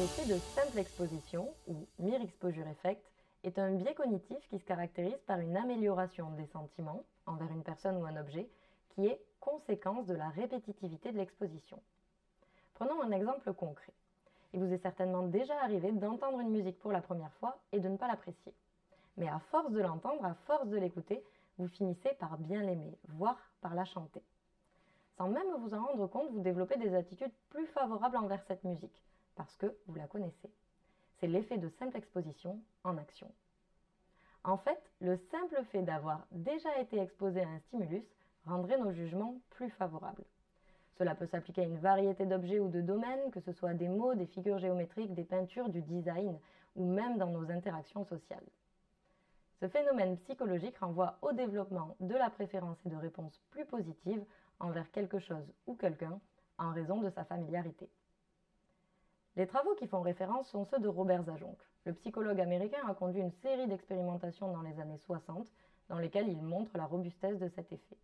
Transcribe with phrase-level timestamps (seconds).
[0.00, 3.04] L'effet de simple exposition, ou mere exposure effect,
[3.44, 7.98] est un biais cognitif qui se caractérise par une amélioration des sentiments envers une personne
[7.98, 8.48] ou un objet
[8.94, 11.78] qui est conséquence de la répétitivité de l'exposition.
[12.72, 13.92] Prenons un exemple concret.
[14.54, 17.88] Il vous est certainement déjà arrivé d'entendre une musique pour la première fois et de
[17.90, 18.54] ne pas l'apprécier.
[19.18, 21.22] Mais à force de l'entendre, à force de l'écouter,
[21.58, 24.22] vous finissez par bien l'aimer, voire par la chanter.
[25.18, 29.02] Sans même vous en rendre compte, vous développez des attitudes plus favorables envers cette musique,
[29.40, 30.50] parce que vous la connaissez.
[31.16, 33.32] C'est l'effet de simple exposition en action.
[34.44, 38.04] En fait, le simple fait d'avoir déjà été exposé à un stimulus
[38.44, 40.26] rendrait nos jugements plus favorables.
[40.98, 44.14] Cela peut s'appliquer à une variété d'objets ou de domaines, que ce soit des mots,
[44.14, 46.38] des figures géométriques, des peintures, du design,
[46.76, 48.46] ou même dans nos interactions sociales.
[49.58, 54.24] Ce phénomène psychologique renvoie au développement de la préférence et de réponses plus positives
[54.58, 56.20] envers quelque chose ou quelqu'un
[56.58, 57.88] en raison de sa familiarité.
[59.40, 61.56] Les travaux qui font référence sont ceux de Robert Zajonc.
[61.86, 65.50] Le psychologue américain a conduit une série d'expérimentations dans les années 60
[65.88, 67.96] dans lesquelles il montre la robustesse de cet effet.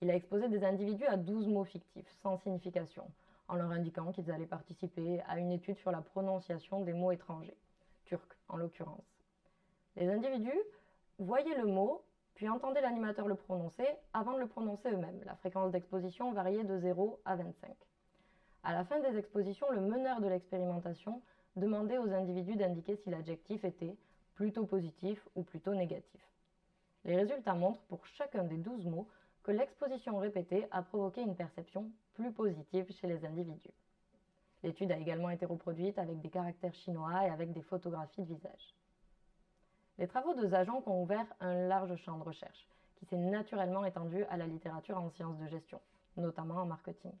[0.00, 3.08] Il a exposé des individus à 12 mots fictifs, sans signification,
[3.46, 7.56] en leur indiquant qu'ils allaient participer à une étude sur la prononciation des mots étrangers,
[8.04, 9.06] turcs en l'occurrence.
[9.94, 10.60] Les individus
[11.20, 12.02] voyaient le mot,
[12.34, 15.22] puis entendaient l'animateur le prononcer avant de le prononcer eux-mêmes.
[15.26, 17.76] La fréquence d'exposition variait de 0 à 25.
[18.64, 21.20] À la fin des expositions, le meneur de l'expérimentation
[21.54, 23.94] demandait aux individus d'indiquer si l'adjectif était
[24.34, 26.20] plutôt positif ou plutôt négatif.
[27.04, 29.06] Les résultats montrent pour chacun des 12 mots
[29.42, 33.74] que l'exposition répétée a provoqué une perception plus positive chez les individus.
[34.62, 38.74] L'étude a également été reproduite avec des caractères chinois et avec des photographies de visage.
[39.98, 44.24] Les travaux de Zajon ont ouvert un large champ de recherche, qui s'est naturellement étendu
[44.24, 45.82] à la littérature en sciences de gestion,
[46.16, 47.12] notamment en marketing.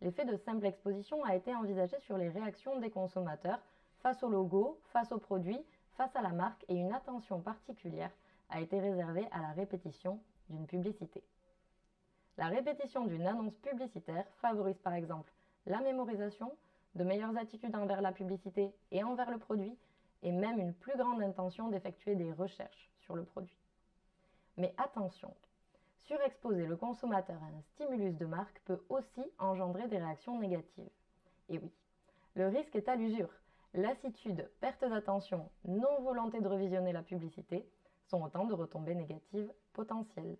[0.00, 3.60] L'effet de simple exposition a été envisagé sur les réactions des consommateurs
[3.98, 5.58] face au logo, face au produit,
[5.96, 8.12] face à la marque et une attention particulière
[8.50, 11.22] a été réservée à la répétition d'une publicité.
[12.36, 15.32] La répétition d'une annonce publicitaire favorise par exemple
[15.66, 16.56] la mémorisation,
[16.94, 19.76] de meilleures attitudes envers la publicité et envers le produit,
[20.22, 23.60] et même une plus grande intention d'effectuer des recherches sur le produit.
[24.56, 25.32] Mais attention,
[26.08, 30.90] surexposer le consommateur à un stimulus de marque peut aussi engendrer des réactions négatives.
[31.50, 31.70] Et oui,
[32.34, 33.28] le risque est à l'usure.
[33.74, 37.68] Lassitude, perte d'attention, non-volonté de revisionner la publicité
[38.06, 40.38] sont autant de retombées négatives potentielles.